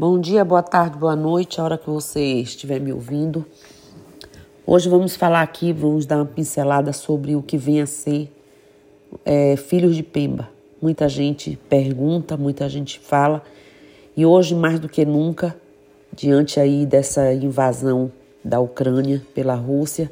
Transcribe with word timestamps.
Bom 0.00 0.18
dia, 0.18 0.42
boa 0.46 0.62
tarde, 0.62 0.96
boa 0.96 1.14
noite, 1.14 1.60
a 1.60 1.64
hora 1.64 1.76
que 1.76 1.90
você 1.90 2.22
estiver 2.40 2.80
me 2.80 2.90
ouvindo. 2.90 3.44
Hoje 4.66 4.88
vamos 4.88 5.14
falar 5.14 5.42
aqui, 5.42 5.74
vamos 5.74 6.06
dar 6.06 6.16
uma 6.16 6.24
pincelada 6.24 6.90
sobre 6.90 7.36
o 7.36 7.42
que 7.42 7.58
vem 7.58 7.82
a 7.82 7.86
ser 7.86 8.32
é, 9.26 9.56
Filhos 9.58 9.94
de 9.94 10.02
Pemba. 10.02 10.48
Muita 10.80 11.06
gente 11.06 11.54
pergunta, 11.68 12.34
muita 12.34 12.66
gente 12.66 12.98
fala, 12.98 13.42
e 14.16 14.24
hoje 14.24 14.54
mais 14.54 14.80
do 14.80 14.88
que 14.88 15.04
nunca, 15.04 15.54
diante 16.10 16.58
aí 16.58 16.86
dessa 16.86 17.34
invasão 17.34 18.10
da 18.42 18.58
Ucrânia 18.58 19.20
pela 19.34 19.54
Rússia, 19.54 20.10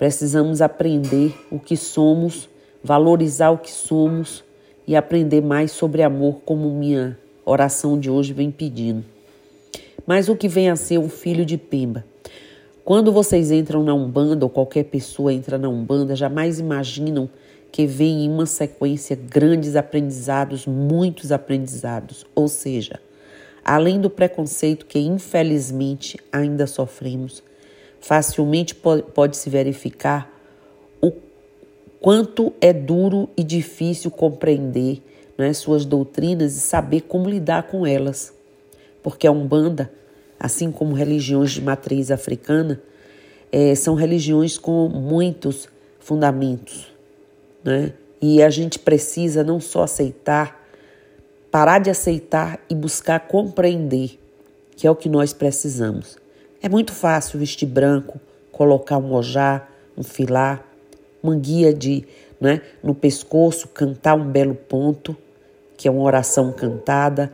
precisamos 0.00 0.60
aprender 0.60 1.32
o 1.48 1.60
que 1.60 1.76
somos, 1.76 2.50
valorizar 2.82 3.50
o 3.50 3.58
que 3.58 3.70
somos 3.70 4.42
e 4.84 4.96
aprender 4.96 5.40
mais 5.40 5.70
sobre 5.70 6.02
amor, 6.02 6.40
como 6.44 6.68
minha 6.72 7.16
oração 7.44 7.96
de 7.96 8.10
hoje 8.10 8.32
vem 8.32 8.50
pedindo. 8.50 9.11
Mas 10.06 10.28
o 10.28 10.36
que 10.36 10.48
vem 10.48 10.68
a 10.68 10.76
ser 10.76 10.98
um 10.98 11.08
filho 11.08 11.44
de 11.44 11.56
Pemba? 11.56 12.04
Quando 12.84 13.12
vocês 13.12 13.52
entram 13.52 13.84
na 13.84 13.94
Umbanda 13.94 14.44
ou 14.44 14.50
qualquer 14.50 14.84
pessoa 14.84 15.32
entra 15.32 15.56
na 15.56 15.68
Umbanda, 15.68 16.16
jamais 16.16 16.58
imaginam 16.58 17.30
que 17.70 17.86
vem 17.86 18.24
em 18.24 18.28
uma 18.28 18.44
sequência 18.44 19.16
grandes 19.16 19.76
aprendizados, 19.76 20.66
muitos 20.66 21.30
aprendizados. 21.30 22.26
Ou 22.34 22.48
seja, 22.48 23.00
além 23.64 24.00
do 24.00 24.10
preconceito 24.10 24.86
que 24.86 24.98
infelizmente 24.98 26.18
ainda 26.32 26.66
sofremos, 26.66 27.42
facilmente 28.00 28.74
pode, 28.74 29.02
pode 29.02 29.36
se 29.36 29.48
verificar 29.48 30.28
o 31.00 31.12
quanto 32.00 32.52
é 32.60 32.72
duro 32.72 33.28
e 33.36 33.44
difícil 33.44 34.10
compreender 34.10 35.00
né, 35.38 35.52
suas 35.52 35.84
doutrinas 35.84 36.56
e 36.56 36.60
saber 36.60 37.02
como 37.02 37.30
lidar 37.30 37.62
com 37.68 37.86
elas. 37.86 38.34
Porque 39.02 39.26
a 39.26 39.32
Umbanda, 39.32 39.90
assim 40.38 40.70
como 40.70 40.94
religiões 40.94 41.52
de 41.52 41.62
matriz 41.62 42.10
africana, 42.10 42.80
é, 43.50 43.74
são 43.74 43.94
religiões 43.94 44.56
com 44.56 44.88
muitos 44.88 45.68
fundamentos. 46.00 46.92
Né? 47.62 47.92
E 48.20 48.42
a 48.42 48.50
gente 48.50 48.78
precisa 48.78 49.44
não 49.44 49.60
só 49.60 49.82
aceitar, 49.82 50.64
parar 51.50 51.78
de 51.78 51.90
aceitar 51.90 52.60
e 52.70 52.74
buscar 52.74 53.20
compreender, 53.20 54.18
que 54.76 54.86
é 54.86 54.90
o 54.90 54.96
que 54.96 55.08
nós 55.08 55.32
precisamos. 55.32 56.16
É 56.62 56.68
muito 56.68 56.92
fácil 56.92 57.38
vestir 57.38 57.66
branco, 57.66 58.20
colocar 58.50 58.96
um 58.98 59.12
ojá, 59.12 59.66
um 59.96 60.02
filar, 60.02 60.64
manguia 61.22 61.74
de, 61.74 62.04
né, 62.40 62.60
no 62.82 62.94
pescoço, 62.94 63.68
cantar 63.68 64.14
um 64.14 64.30
belo 64.30 64.54
ponto, 64.54 65.16
que 65.76 65.88
é 65.88 65.90
uma 65.90 66.02
oração 66.02 66.52
cantada, 66.52 67.32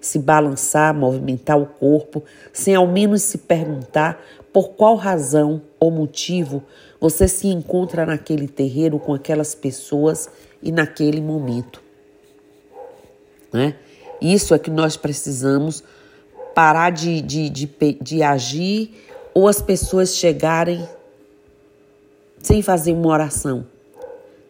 se 0.00 0.18
balançar, 0.18 0.94
movimentar 0.94 1.60
o 1.60 1.66
corpo, 1.66 2.24
sem 2.52 2.74
ao 2.74 2.86
menos 2.86 3.22
se 3.22 3.38
perguntar 3.38 4.20
por 4.52 4.70
qual 4.70 4.96
razão 4.96 5.62
ou 5.78 5.90
motivo 5.90 6.62
você 7.00 7.28
se 7.28 7.46
encontra 7.48 8.06
naquele 8.06 8.48
terreiro 8.48 8.98
com 8.98 9.14
aquelas 9.14 9.54
pessoas 9.54 10.28
e 10.62 10.72
naquele 10.72 11.20
momento. 11.20 11.82
Né? 13.52 13.74
Isso 14.20 14.54
é 14.54 14.58
que 14.58 14.70
nós 14.70 14.96
precisamos 14.96 15.82
parar 16.54 16.90
de, 16.90 17.20
de, 17.20 17.48
de, 17.48 17.68
de 18.00 18.22
agir 18.22 18.90
ou 19.32 19.48
as 19.48 19.62
pessoas 19.62 20.16
chegarem 20.16 20.86
sem 22.38 22.62
fazer 22.62 22.92
uma 22.92 23.08
oração, 23.08 23.66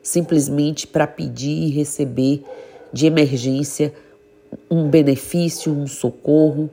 simplesmente 0.02 0.86
para 0.86 1.06
pedir 1.06 1.66
e 1.66 1.70
receber 1.70 2.44
de 2.92 3.06
emergência 3.06 3.92
um 4.70 4.88
benefício, 4.88 5.72
um 5.72 5.86
socorro, 5.86 6.70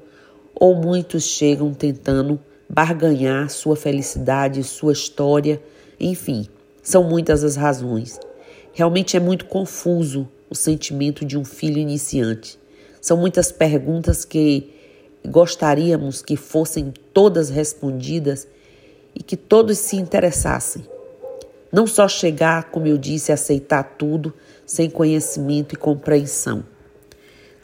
ou 0.53 0.75
muitos 0.75 1.23
chegam 1.23 1.73
tentando 1.73 2.39
barganhar 2.69 3.50
sua 3.50 3.75
felicidade, 3.75 4.64
sua 4.64 4.94
história, 4.94 5.61
enfim, 6.00 6.47
são 6.81 7.03
muitas 7.03 7.44
as 7.44 7.56
razões. 7.56 8.19
Realmente 8.74 9.16
é 9.18 9.19
muito 9.19 9.46
confuso 9.46 10.28
o 10.50 10.56
sentimento 10.56 11.25
de 11.25 11.38
um 11.38 11.46
filho 11.46 11.78
iniciante. 11.78 12.59
São 13.01 13.18
muitas 13.18 13.51
perguntas 13.51 14.25
que 14.25 14.74
gostaríamos 15.25 16.22
que 16.22 16.35
fossem 16.35 16.94
todas 17.13 17.50
respondidas 17.50 18.47
e 19.16 19.22
que 19.22 19.35
todos 19.35 19.78
se 19.78 19.96
interessassem. 19.96 20.85
Não 21.72 21.85
só 21.85 22.07
chegar, 22.07 22.66
como 22.72 22.88
eu 22.88 22.97
disse, 22.97 23.31
a 23.31 23.35
aceitar 23.35 23.84
tudo 23.97 24.34
sem 24.66 24.90
conhecimento 24.90 25.74
e 25.74 25.78
compreensão. 25.78 26.63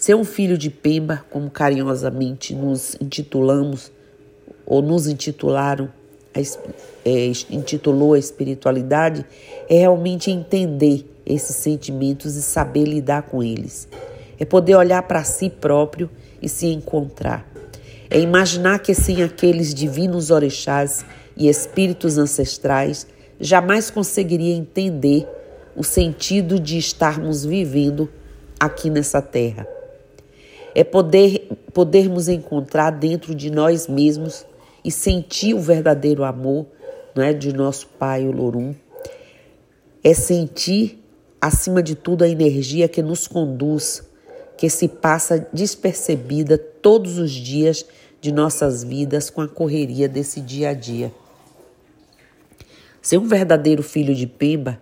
Ser 0.04 0.16
um 0.16 0.26
filho 0.26 0.58
de 0.58 0.70
Pemba, 0.70 1.24
como 1.30 1.50
carinhosamente 1.50 2.54
nos 2.54 2.94
intitulamos, 3.00 3.90
ou 4.66 4.82
nos 4.82 5.08
intitularam, 5.08 5.90
é, 7.06 7.32
intitulou 7.50 8.14
a 8.14 8.20
espiritualidade, 8.20 9.26
é 9.70 9.80
realmente 9.80 10.30
entender 10.30 11.10
esses 11.26 11.56
sentimentos 11.56 12.36
e 12.36 12.42
saber 12.42 12.84
lidar 12.84 13.22
com 13.22 13.42
eles. 13.42 13.88
É 14.38 14.44
poder 14.44 14.76
olhar 14.76 15.04
para 15.04 15.24
si 15.24 15.50
próprio 15.50 16.10
e 16.42 16.50
se 16.50 16.68
encontrar. 16.68 17.50
É 18.10 18.20
imaginar 18.20 18.80
que 18.80 18.94
sem 18.94 19.24
aqueles 19.24 19.74
divinos 19.74 20.32
orixás 20.32 21.06
e 21.38 21.48
espíritos 21.48 22.18
ancestrais, 22.18 23.08
jamais 23.40 23.90
conseguiria 23.90 24.54
entender 24.54 25.26
o 25.78 25.82
sentido 25.82 26.60
de 26.60 26.78
estarmos 26.78 27.46
vivendo 27.46 28.10
aqui 28.60 28.90
nessa 28.90 29.22
terra. 29.22 29.66
É 30.76 30.84
poder 30.84 31.48
podermos 31.74 32.30
encontrar 32.30 32.92
dentro 32.92 33.34
de 33.34 33.50
nós 33.50 33.88
mesmos 33.88 34.46
e 34.86 34.92
sentir 34.92 35.54
o 35.54 35.60
verdadeiro 35.60 36.24
amor 36.24 36.68
é, 37.16 37.34
de 37.34 37.52
nosso 37.52 37.88
Pai 37.88 38.28
Olorum. 38.28 38.74
É 40.04 40.14
sentir, 40.14 41.04
acima 41.42 41.82
de 41.82 41.96
tudo, 41.96 42.24
a 42.24 42.30
energia 42.30 42.88
que 42.88 43.02
nos 43.02 43.28
conduz, 43.28 44.04
que 44.58 44.70
se 44.70 44.88
passa 44.88 45.48
despercebida 45.52 46.58
todos 46.58 47.18
os 47.18 47.32
dias 47.32 47.86
de 48.22 48.32
nossas 48.32 48.84
vidas 48.84 49.30
com 49.30 49.42
a 49.42 49.48
correria 49.48 50.08
desse 50.08 50.40
dia 50.42 50.70
a 50.70 50.74
dia. 50.74 51.12
Ser 53.02 53.18
um 53.18 53.28
verdadeiro 53.28 53.84
filho 53.84 54.16
de 54.16 54.28
Pemba 54.28 54.80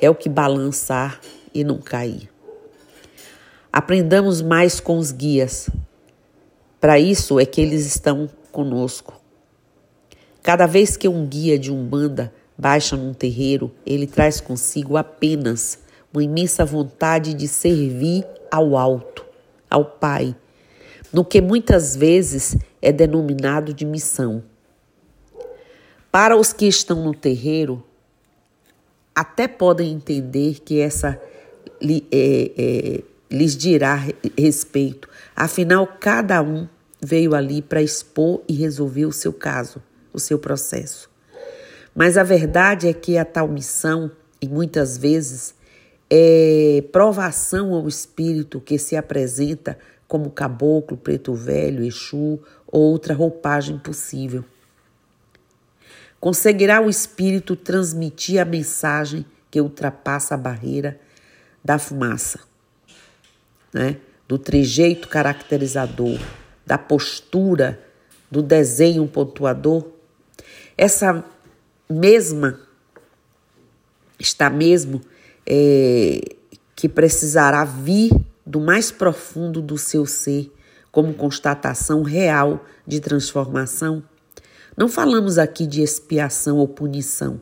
é 0.00 0.08
o 0.08 0.14
que 0.14 0.28
balançar 0.28 1.20
e 1.52 1.62
não 1.62 1.78
cair. 1.78 2.33
Aprendamos 3.76 4.40
mais 4.40 4.78
com 4.78 4.98
os 4.98 5.10
guias. 5.10 5.68
Para 6.80 6.96
isso 6.96 7.40
é 7.40 7.44
que 7.44 7.60
eles 7.60 7.84
estão 7.84 8.30
conosco. 8.52 9.20
Cada 10.44 10.64
vez 10.64 10.96
que 10.96 11.08
um 11.08 11.26
guia 11.26 11.58
de 11.58 11.72
umbanda 11.72 12.32
baixa 12.56 12.96
num 12.96 13.12
terreiro, 13.12 13.72
ele 13.84 14.06
traz 14.06 14.40
consigo 14.40 14.96
apenas 14.96 15.80
uma 16.12 16.22
imensa 16.22 16.64
vontade 16.64 17.34
de 17.34 17.48
servir 17.48 18.24
ao 18.48 18.76
alto, 18.76 19.26
ao 19.68 19.84
Pai, 19.84 20.36
no 21.12 21.24
que 21.24 21.40
muitas 21.40 21.96
vezes 21.96 22.56
é 22.80 22.92
denominado 22.92 23.74
de 23.74 23.84
missão. 23.84 24.44
Para 26.12 26.36
os 26.36 26.52
que 26.52 26.68
estão 26.68 27.04
no 27.04 27.12
terreiro, 27.12 27.82
até 29.12 29.48
podem 29.48 29.90
entender 29.90 30.60
que 30.60 30.78
essa 30.78 31.20
é, 31.82 32.52
é, 32.56 33.02
lhes 33.30 33.56
dirá 33.56 33.98
respeito, 34.38 35.08
afinal, 35.34 35.86
cada 35.86 36.42
um 36.42 36.68
veio 37.00 37.34
ali 37.34 37.60
para 37.60 37.82
expor 37.82 38.42
e 38.48 38.54
resolver 38.54 39.06
o 39.06 39.12
seu 39.12 39.32
caso, 39.32 39.82
o 40.12 40.18
seu 40.18 40.38
processo. 40.38 41.10
Mas 41.94 42.16
a 42.16 42.22
verdade 42.22 42.88
é 42.88 42.92
que 42.92 43.16
a 43.18 43.24
tal 43.24 43.46
missão, 43.46 44.10
e 44.40 44.48
muitas 44.48 44.98
vezes, 44.98 45.54
é 46.10 46.82
provação 46.92 47.72
ao 47.72 47.86
espírito 47.86 48.60
que 48.60 48.78
se 48.78 48.96
apresenta 48.96 49.78
como 50.06 50.30
caboclo, 50.30 50.96
preto 50.96 51.34
velho, 51.34 51.84
exu 51.84 52.40
ou 52.66 52.82
outra 52.82 53.14
roupagem 53.14 53.78
possível. 53.78 54.44
Conseguirá 56.20 56.80
o 56.80 56.88
espírito 56.88 57.54
transmitir 57.54 58.40
a 58.40 58.44
mensagem 58.44 59.26
que 59.50 59.60
ultrapassa 59.60 60.34
a 60.34 60.38
barreira 60.38 60.98
da 61.64 61.78
fumaça, 61.78 62.40
né? 63.74 63.96
do 64.26 64.38
trejeito 64.38 65.08
caracterizador, 65.08 66.18
da 66.64 66.78
postura, 66.78 67.80
do 68.30 68.40
desenho 68.40 69.06
pontuador, 69.06 69.86
essa 70.78 71.24
mesma 71.90 72.58
está 74.18 74.48
mesmo 74.48 75.00
é, 75.44 76.20
que 76.74 76.88
precisará 76.88 77.64
vir 77.64 78.12
do 78.46 78.60
mais 78.60 78.90
profundo 78.90 79.60
do 79.60 79.76
seu 79.76 80.06
ser 80.06 80.50
como 80.90 81.12
constatação 81.12 82.02
real 82.02 82.64
de 82.86 83.00
transformação. 83.00 84.02
Não 84.76 84.88
falamos 84.88 85.38
aqui 85.38 85.66
de 85.66 85.82
expiação 85.82 86.58
ou 86.58 86.68
punição, 86.68 87.40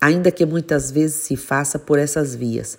ainda 0.00 0.30
que 0.30 0.46
muitas 0.46 0.90
vezes 0.90 1.16
se 1.16 1.36
faça 1.36 1.78
por 1.78 1.98
essas 1.98 2.34
vias, 2.34 2.78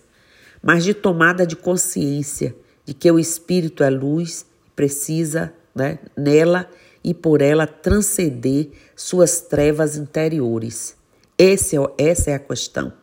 mas 0.63 0.83
de 0.83 0.93
tomada 0.93 1.45
de 1.45 1.55
consciência 1.55 2.55
de 2.85 2.93
que 2.93 3.11
o 3.11 3.19
espírito 3.19 3.83
é 3.83 3.89
luz 3.89 4.45
precisa 4.75 5.53
né, 5.73 5.99
nela 6.15 6.69
e 7.03 7.13
por 7.13 7.41
ela 7.41 7.67
transcender 7.67 8.69
suas 8.95 9.41
trevas 9.41 9.97
interiores. 9.97 10.95
Esse 11.37 11.77
é, 11.77 11.79
essa 11.97 12.31
é 12.31 12.33
a 12.33 12.39
questão. 12.39 12.93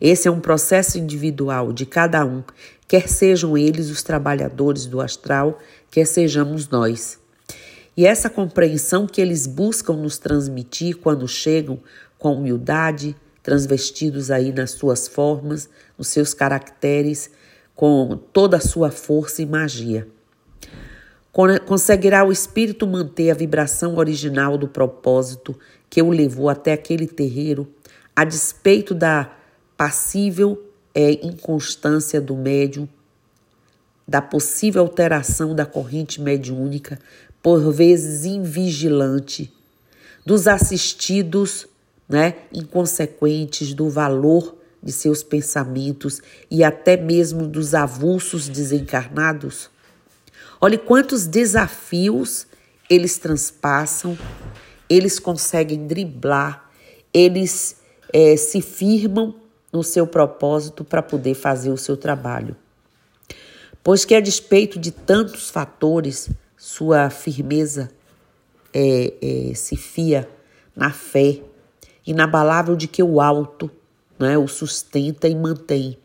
Esse 0.00 0.28
é 0.28 0.30
um 0.30 0.40
processo 0.40 0.98
individual 0.98 1.72
de 1.72 1.84
cada 1.84 2.24
um, 2.24 2.42
quer 2.86 3.08
sejam 3.08 3.58
eles 3.58 3.90
os 3.90 4.02
trabalhadores 4.02 4.86
do 4.86 5.00
astral, 5.00 5.58
quer 5.90 6.06
sejamos 6.06 6.68
nós. 6.68 7.18
E 7.96 8.06
essa 8.06 8.30
compreensão 8.30 9.08
que 9.08 9.20
eles 9.20 9.46
buscam 9.46 9.94
nos 9.94 10.18
transmitir 10.18 10.98
quando 10.98 11.26
chegam 11.26 11.80
com 12.16 12.34
humildade, 12.34 13.16
transvestidos 13.42 14.30
aí 14.30 14.52
nas 14.52 14.70
suas 14.70 15.08
formas, 15.08 15.68
nos 15.96 16.08
seus 16.08 16.32
caracteres, 16.32 17.30
com 17.78 18.18
toda 18.32 18.56
a 18.56 18.60
sua 18.60 18.90
força 18.90 19.40
e 19.40 19.46
magia. 19.46 20.08
Conseguirá 21.64 22.24
o 22.24 22.32
espírito 22.32 22.88
manter 22.88 23.30
a 23.30 23.34
vibração 23.34 23.96
original 23.96 24.58
do 24.58 24.66
propósito 24.66 25.56
que 25.88 26.02
o 26.02 26.10
levou 26.10 26.48
até 26.48 26.72
aquele 26.72 27.06
terreiro, 27.06 27.72
a 28.16 28.24
despeito 28.24 28.96
da 28.96 29.30
passível 29.76 30.60
é, 30.92 31.24
inconstância 31.24 32.20
do 32.20 32.34
médium, 32.34 32.88
da 34.08 34.20
possível 34.20 34.82
alteração 34.82 35.54
da 35.54 35.64
corrente 35.64 36.20
mediúnica, 36.20 36.98
por 37.40 37.72
vezes 37.72 38.24
invigilante, 38.24 39.52
dos 40.26 40.48
assistidos 40.48 41.68
né, 42.08 42.34
inconsequentes, 42.52 43.72
do 43.72 43.88
valor 43.88 44.57
de 44.82 44.92
seus 44.92 45.22
pensamentos 45.22 46.20
e 46.50 46.62
até 46.62 46.96
mesmo 46.96 47.46
dos 47.46 47.74
avulsos 47.74 48.48
desencarnados? 48.48 49.70
Olhe 50.60 50.78
quantos 50.78 51.26
desafios 51.26 52.46
eles 52.88 53.18
transpassam, 53.18 54.18
eles 54.88 55.18
conseguem 55.18 55.86
driblar, 55.86 56.70
eles 57.12 57.76
é, 58.12 58.36
se 58.36 58.60
firmam 58.60 59.34
no 59.72 59.82
seu 59.82 60.06
propósito 60.06 60.84
para 60.84 61.02
poder 61.02 61.34
fazer 61.34 61.70
o 61.70 61.76
seu 61.76 61.96
trabalho. 61.96 62.56
Pois 63.82 64.04
que, 64.04 64.14
a 64.14 64.20
despeito 64.20 64.78
de 64.78 64.90
tantos 64.90 65.50
fatores, 65.50 66.28
sua 66.56 67.10
firmeza 67.10 67.90
é, 68.74 69.14
é, 69.20 69.54
se 69.54 69.76
fia 69.76 70.28
na 70.74 70.90
fé 70.90 71.40
inabalável 72.06 72.74
de 72.74 72.88
que 72.88 73.02
o 73.02 73.20
alto 73.20 73.70
né, 74.18 74.36
o 74.36 74.48
sustenta 74.48 75.28
e 75.28 75.34
mantém. 75.34 75.96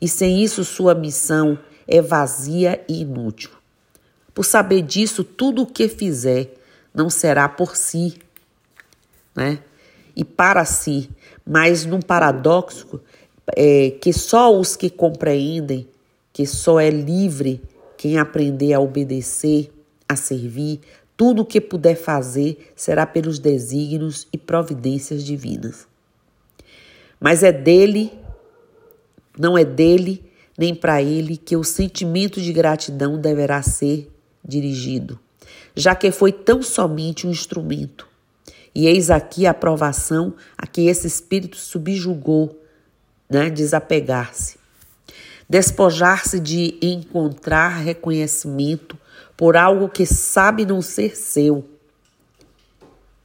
E 0.00 0.08
sem 0.08 0.42
isso, 0.42 0.64
sua 0.64 0.94
missão 0.94 1.58
é 1.86 2.00
vazia 2.00 2.84
e 2.88 3.02
inútil. 3.02 3.50
Por 4.34 4.44
saber 4.44 4.82
disso, 4.82 5.22
tudo 5.22 5.62
o 5.62 5.66
que 5.66 5.88
fizer 5.88 6.54
não 6.94 7.08
será 7.08 7.48
por 7.48 7.76
si, 7.76 8.18
né? 9.34 9.60
E 10.14 10.24
para 10.24 10.64
si, 10.64 11.08
mas 11.46 11.86
num 11.86 12.00
paradoxo 12.00 13.00
é, 13.56 13.90
que 13.90 14.12
só 14.12 14.54
os 14.54 14.76
que 14.76 14.90
compreendem 14.90 15.88
que 16.32 16.46
só 16.46 16.80
é 16.80 16.90
livre 16.90 17.62
quem 17.96 18.18
aprender 18.18 18.72
a 18.72 18.80
obedecer, 18.80 19.70
a 20.08 20.16
servir, 20.16 20.80
tudo 21.16 21.42
o 21.42 21.46
que 21.46 21.60
puder 21.60 21.94
fazer 21.94 22.72
será 22.74 23.06
pelos 23.06 23.38
desígnios 23.38 24.26
e 24.32 24.38
providências 24.38 25.22
divinas. 25.22 25.86
Mas 27.22 27.44
é 27.44 27.52
dele, 27.52 28.12
não 29.38 29.56
é 29.56 29.64
dele, 29.64 30.24
nem 30.58 30.74
para 30.74 31.00
ele 31.00 31.36
que 31.36 31.56
o 31.56 31.62
sentimento 31.62 32.40
de 32.40 32.52
gratidão 32.52 33.16
deverá 33.16 33.62
ser 33.62 34.10
dirigido, 34.44 35.20
já 35.76 35.94
que 35.94 36.10
foi 36.10 36.32
tão 36.32 36.60
somente 36.64 37.24
um 37.24 37.30
instrumento. 37.30 38.08
E 38.74 38.88
eis 38.88 39.08
aqui 39.08 39.46
a 39.46 39.52
aprovação 39.52 40.34
a 40.58 40.66
que 40.66 40.88
esse 40.88 41.06
espírito 41.06 41.56
subjugou 41.56 42.60
né, 43.30 43.48
desapegar-se. 43.48 44.56
Despojar-se 45.48 46.40
de 46.40 46.76
encontrar 46.82 47.78
reconhecimento 47.78 48.98
por 49.36 49.56
algo 49.56 49.88
que 49.88 50.06
sabe 50.06 50.66
não 50.66 50.82
ser 50.82 51.16
seu. 51.16 51.68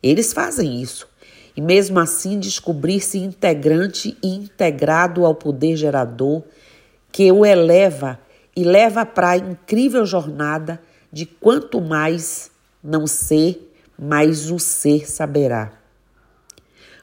Eles 0.04 0.34
fazem 0.34 0.82
isso. 0.82 1.08
E 1.58 1.62
mesmo 1.62 2.00
assim 2.00 2.40
descobrir-se 2.40 3.18
integrante 3.18 4.16
e 4.22 4.36
integrado 4.36 5.26
ao 5.26 5.34
poder 5.34 5.76
gerador 5.76 6.44
que 7.12 7.32
o 7.32 7.44
eleva 7.44 8.20
e 8.56 8.64
leva 8.64 9.04
para 9.04 9.32
a 9.32 9.38
incrível 9.38 10.06
jornada 10.06 10.80
de 11.12 11.26
quanto 11.26 11.82
mais 11.82 12.52
não 12.84 13.08
ser, 13.08 13.74
mais 13.98 14.52
o 14.52 14.60
ser 14.60 15.10
saberá. 15.10 15.74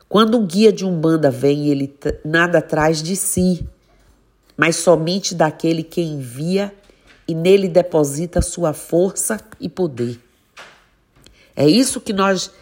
Quando 0.08 0.38
um 0.38 0.46
guia 0.46 0.72
de 0.72 0.84
umbanda 0.84 1.32
vem, 1.32 1.66
ele 1.66 1.92
nada 2.24 2.62
traz 2.62 3.02
de 3.02 3.16
si, 3.16 3.66
mas 4.56 4.76
somente 4.76 5.34
daquele 5.34 5.82
que 5.82 6.00
envia 6.00 6.72
e 7.26 7.34
nele 7.34 7.66
deposita 7.66 8.40
sua 8.40 8.72
força 8.72 9.40
e 9.60 9.68
poder. 9.68 10.20
É 11.56 11.66
isso 11.66 12.00
que 12.00 12.12
nós 12.12 12.52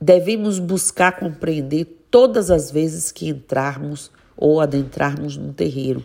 devemos 0.00 0.58
buscar 0.58 1.18
compreender 1.18 2.06
todas 2.10 2.50
as 2.50 2.70
vezes 2.70 3.12
que 3.12 3.28
entrarmos 3.28 4.10
ou 4.36 4.60
adentrarmos 4.60 5.36
num 5.36 5.52
terreiro. 5.52 6.04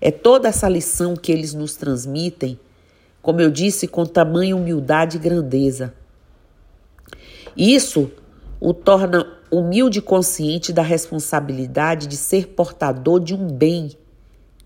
É 0.00 0.10
toda 0.10 0.48
essa 0.48 0.68
lição 0.68 1.14
que 1.14 1.30
eles 1.30 1.54
nos 1.54 1.76
transmitem, 1.76 2.58
como 3.22 3.40
eu 3.40 3.50
disse, 3.50 3.86
com 3.86 4.04
tamanha 4.04 4.56
humildade 4.56 5.16
e 5.16 5.20
grandeza. 5.20 5.94
Isso 7.56 8.10
o 8.58 8.74
torna 8.74 9.24
humilde 9.50 10.00
e 10.00 10.02
consciente 10.02 10.72
da 10.72 10.82
responsabilidade 10.82 12.08
de 12.08 12.16
ser 12.16 12.48
portador 12.48 13.20
de 13.20 13.34
um 13.34 13.46
bem 13.46 13.92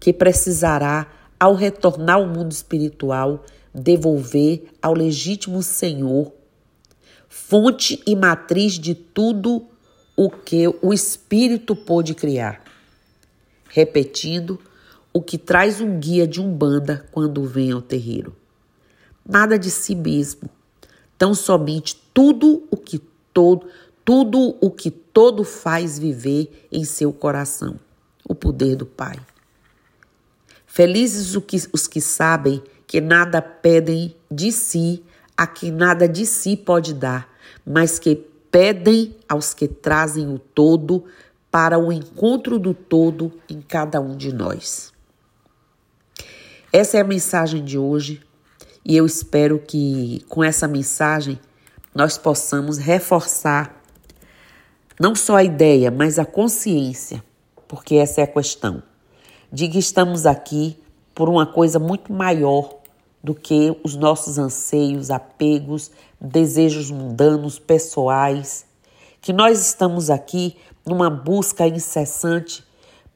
que 0.00 0.12
precisará, 0.12 1.08
ao 1.38 1.54
retornar 1.54 2.16
ao 2.16 2.26
mundo 2.26 2.52
espiritual, 2.52 3.44
devolver 3.74 4.64
ao 4.80 4.94
legítimo 4.94 5.62
Senhor, 5.62 6.32
fonte 7.36 8.02
e 8.06 8.16
matriz 8.16 8.72
de 8.72 8.94
tudo 8.94 9.64
o 10.16 10.30
que 10.30 10.66
o 10.82 10.92
Espírito 10.92 11.76
pôde 11.76 12.14
criar. 12.14 12.64
Repetindo, 13.68 14.58
o 15.12 15.20
que 15.20 15.36
traz 15.36 15.80
um 15.80 16.00
guia 16.00 16.26
de 16.26 16.40
umbanda 16.40 17.06
quando 17.12 17.44
vem 17.44 17.70
ao 17.70 17.82
terreiro. 17.82 18.34
Nada 19.24 19.58
de 19.58 19.70
si 19.70 19.94
mesmo, 19.94 20.48
tão 21.18 21.34
somente 21.34 21.96
tudo 22.12 22.66
o 22.70 22.76
que 22.76 23.00
todo 23.32 23.66
tudo 24.04 24.56
o 24.60 24.70
que 24.70 24.90
todo 24.90 25.42
faz 25.42 25.98
viver 25.98 26.66
em 26.70 26.84
seu 26.84 27.12
coração, 27.12 27.78
o 28.26 28.36
poder 28.36 28.76
do 28.76 28.86
Pai. 28.86 29.16
Felizes 30.64 31.34
os 31.72 31.86
que 31.88 32.00
sabem 32.00 32.62
que 32.86 33.00
nada 33.00 33.42
pedem 33.42 34.14
de 34.30 34.52
si 34.52 35.02
a 35.36 35.46
quem 35.46 35.70
nada 35.70 36.08
de 36.08 36.24
si 36.24 36.56
pode 36.56 36.94
dar, 36.94 37.35
mas 37.66 37.98
que 37.98 38.14
pedem 38.50 39.16
aos 39.28 39.52
que 39.52 39.66
trazem 39.66 40.32
o 40.32 40.38
todo 40.38 41.04
para 41.50 41.78
o 41.78 41.90
encontro 41.90 42.58
do 42.58 42.72
todo 42.72 43.32
em 43.48 43.60
cada 43.60 44.00
um 44.00 44.16
de 44.16 44.32
nós. 44.32 44.92
Essa 46.72 46.98
é 46.98 47.00
a 47.00 47.04
mensagem 47.04 47.64
de 47.64 47.76
hoje 47.76 48.22
e 48.84 48.96
eu 48.96 49.04
espero 49.04 49.58
que 49.58 50.24
com 50.28 50.44
essa 50.44 50.68
mensagem 50.68 51.40
nós 51.94 52.16
possamos 52.16 52.78
reforçar 52.78 53.82
não 55.00 55.14
só 55.14 55.36
a 55.36 55.44
ideia, 55.44 55.90
mas 55.90 56.18
a 56.18 56.24
consciência, 56.24 57.22
porque 57.66 57.96
essa 57.96 58.20
é 58.20 58.24
a 58.24 58.28
questão, 58.28 58.82
de 59.52 59.68
que 59.68 59.78
estamos 59.78 60.24
aqui 60.24 60.78
por 61.14 61.28
uma 61.28 61.46
coisa 61.46 61.78
muito 61.78 62.12
maior 62.12 62.75
do 63.26 63.34
que 63.34 63.76
os 63.82 63.96
nossos 63.96 64.38
anseios, 64.38 65.10
apegos, 65.10 65.90
desejos 66.20 66.92
mundanos, 66.92 67.58
pessoais, 67.58 68.64
que 69.20 69.32
nós 69.32 69.60
estamos 69.60 70.10
aqui 70.10 70.56
numa 70.86 71.10
busca 71.10 71.66
incessante 71.66 72.64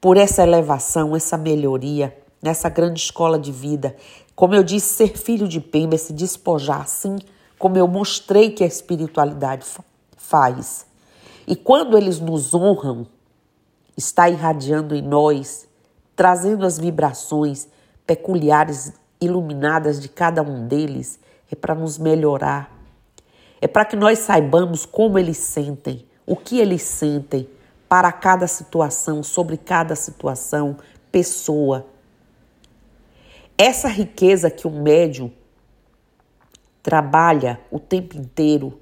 por 0.01 0.17
essa 0.17 0.43
elevação, 0.43 1.15
essa 1.15 1.39
melhoria, 1.39 2.19
nessa 2.43 2.69
grande 2.69 2.99
escola 2.99 3.39
de 3.39 3.53
vida. 3.53 3.95
Como 4.35 4.53
eu 4.53 4.65
disse, 4.65 4.95
ser 4.95 5.17
filho 5.17 5.47
de 5.47 5.61
Pemba 5.61 5.95
é 5.95 5.99
se 5.99 6.13
despojar, 6.13 6.81
assim 6.81 7.17
como 7.57 7.79
eu 7.79 7.87
mostrei 7.87 8.51
que 8.51 8.65
a 8.65 8.67
espiritualidade 8.67 9.65
faz. 10.17 10.87
E 11.47 11.55
quando 11.55 11.97
eles 11.97 12.19
nos 12.19 12.53
honram, 12.53 13.07
está 13.97 14.29
irradiando 14.29 14.93
em 14.93 15.03
nós, 15.03 15.69
trazendo 16.17 16.67
as 16.67 16.81
vibrações 16.81 17.69
peculiares, 18.05 18.93
iluminadas 19.21 20.01
de 20.01 20.09
cada 20.09 20.43
um 20.43 20.67
deles, 20.67 21.19
é 21.51 21.55
para 21.55 21.75
nos 21.75 21.99
melhorar. 21.99 22.71
É 23.61 23.69
para 23.69 23.85
que 23.85 23.97
nós 23.97 24.21
saibamos 24.21 24.87
como 24.87 25.19
eles 25.19 25.37
sentem, 25.37 26.07
o 26.27 26.35
que 26.35 26.59
eles 26.59 26.83
sentem 26.83 27.49
para 27.89 28.11
cada 28.13 28.47
situação, 28.47 29.23
sobre 29.23 29.57
cada 29.57 29.95
situação, 29.95 30.77
pessoa. 31.11 31.87
Essa 33.59 33.89
riqueza 33.89 34.51
que 34.51 34.67
o 34.67 34.71
médium 34.71 35.31
trabalha 36.83 37.61
o 37.71 37.79
tempo 37.79 38.17
inteiro, 38.17 38.81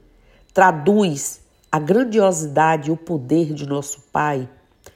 traduz 0.55 1.41
a 1.71 1.79
grandiosidade 1.79 2.91
e 2.91 2.93
o 2.93 2.97
poder 2.97 3.53
de 3.53 3.67
nosso 3.67 4.03
Pai 4.13 4.49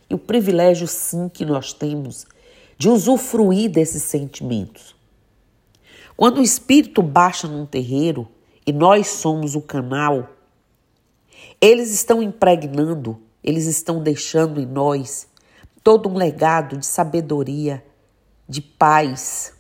e 0.09 0.15
o 0.15 0.19
privilégio, 0.19 0.87
sim, 0.87 1.29
que 1.29 1.45
nós 1.45 1.73
temos 1.73 2.27
de 2.79 2.89
usufruir 2.89 3.71
desses 3.71 4.03
sentimentos. 4.03 4.95
Quando 6.17 6.39
o 6.39 6.43
Espírito 6.43 7.03
baixa 7.03 7.49
num 7.49 7.67
terreiro 7.67 8.29
e 8.67 8.73
nós 8.73 9.09
somos 9.09 9.55
o 9.55 9.61
canal, 9.61 10.31
eles 11.61 11.93
estão 11.93 12.23
impregnando, 12.23 13.21
eles 13.43 13.67
estão 13.67 14.03
deixando 14.03 14.61
em 14.61 14.67
nós 14.67 15.29
todo 15.83 16.09
um 16.09 16.15
legado 16.15 16.77
de 16.77 16.87
sabedoria, 16.87 17.85
de 18.49 18.61
paz, 18.61 19.53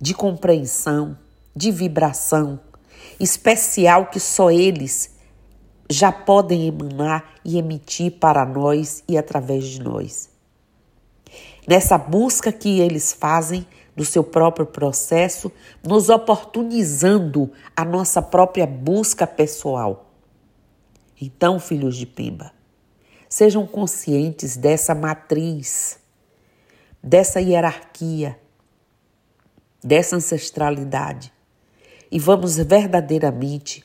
de 0.00 0.14
compreensão, 0.14 1.18
de 1.54 1.72
vibração 1.72 2.60
especial 3.18 4.06
que 4.06 4.20
só 4.20 4.50
eles 4.50 5.16
já 5.90 6.12
podem 6.12 6.66
emanar 6.66 7.34
e 7.44 7.58
emitir 7.58 8.12
para 8.12 8.44
nós 8.44 9.02
e 9.08 9.16
através 9.16 9.64
de 9.64 9.82
nós. 9.82 10.28
Nessa 11.66 11.98
busca 11.98 12.52
que 12.52 12.80
eles 12.80 13.12
fazem 13.12 13.66
do 13.98 14.04
seu 14.04 14.22
próprio 14.22 14.64
processo, 14.64 15.50
nos 15.82 16.08
oportunizando 16.08 17.50
a 17.74 17.84
nossa 17.84 18.22
própria 18.22 18.64
busca 18.64 19.26
pessoal. 19.26 20.12
Então, 21.20 21.58
filhos 21.58 21.96
de 21.96 22.06
Pimba, 22.06 22.52
sejam 23.28 23.66
conscientes 23.66 24.56
dessa 24.56 24.94
matriz, 24.94 25.98
dessa 27.02 27.40
hierarquia, 27.40 28.38
dessa 29.82 30.14
ancestralidade 30.14 31.32
e 32.08 32.20
vamos 32.20 32.56
verdadeiramente 32.56 33.84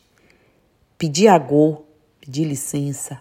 pedir 0.95 1.27
a 1.27 1.39
Gol 1.39 1.87
pedir 2.21 2.45
licença 2.45 3.19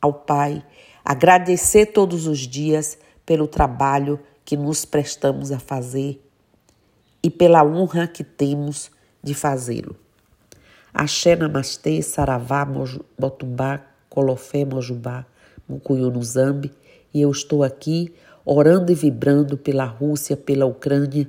ao 0.00 0.12
Pai, 0.12 0.66
agradecer 1.04 1.86
todos 1.86 2.26
os 2.26 2.40
dias 2.40 2.98
pelo 3.24 3.46
trabalho 3.46 4.18
que 4.44 4.56
nos 4.56 4.84
prestamos 4.84 5.52
a 5.52 5.60
fazer 5.60 6.23
e 7.24 7.30
pela 7.30 7.64
honra 7.64 8.06
que 8.06 8.22
temos 8.22 8.90
de 9.22 9.32
fazê-lo. 9.32 9.96
Axé 10.92 11.34
Namastê, 11.34 12.02
Saravá, 12.02 12.66
Botumbá, 13.18 13.80
Colofé, 14.10 14.66
Mojubá, 14.66 15.24
Mucuyu 15.66 16.10
no 16.10 16.22
Zambi, 16.22 16.70
e 17.14 17.22
eu 17.22 17.30
estou 17.30 17.64
aqui 17.64 18.12
orando 18.44 18.92
e 18.92 18.94
vibrando 18.94 19.56
pela 19.56 19.86
Rússia, 19.86 20.36
pela 20.36 20.66
Ucrânia, 20.66 21.26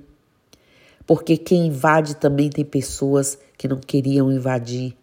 porque 1.08 1.38
quem 1.38 1.68
invade 1.68 2.16
também 2.16 2.50
tem 2.50 2.66
pessoas 2.66 3.40
que 3.58 3.68
não 3.68 3.78
queriam 3.78 4.30
invadir, 4.30 4.94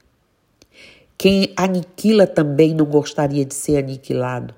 quem 1.17 1.55
aniquila 1.57 2.27
também 2.27 2.75
não 2.75 2.85
gostaria 2.85 3.45
de 3.47 3.55
ser 3.55 3.79
aniquilado. 3.79 4.55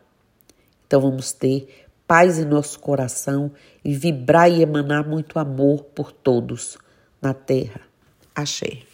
Então 0.86 1.00
vamos 1.00 1.32
ter 1.32 1.83
paz 2.06 2.38
em 2.38 2.44
nosso 2.44 2.78
coração 2.78 3.50
e 3.84 3.94
vibrar 3.94 4.50
e 4.50 4.62
emanar 4.62 5.06
muito 5.06 5.38
amor 5.38 5.84
por 5.84 6.12
todos 6.12 6.78
na 7.20 7.34
terra. 7.34 7.80
Axé. 8.34 8.93